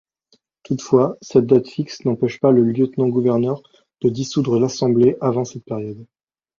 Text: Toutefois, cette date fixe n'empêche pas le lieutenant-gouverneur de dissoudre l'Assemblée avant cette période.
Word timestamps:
Toutefois, 0.63 1.15
cette 1.21 1.45
date 1.45 1.67
fixe 1.67 2.05
n'empêche 2.05 2.39
pas 2.39 2.49
le 2.49 2.63
lieutenant-gouverneur 2.63 3.61
de 4.01 4.09
dissoudre 4.09 4.57
l'Assemblée 4.59 5.15
avant 5.21 5.45
cette 5.45 5.63
période. 5.63 6.07